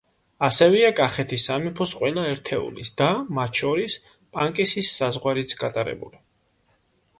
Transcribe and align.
ასევეა 0.45 0.87
კახეთის 0.99 1.45
სამეფოს 1.49 1.93
ყველა 1.99 2.23
ერთეულის 2.31 2.91
და, 3.03 3.11
მათ 3.41 3.61
შორის, 3.63 3.99
პანკისის 4.39 4.93
საზღვარიც 5.03 5.57
გატარებული. 5.63 6.23